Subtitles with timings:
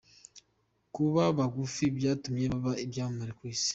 [0.95, 3.69] Kuba bagufi byatumye baba ibyamamare ku Isi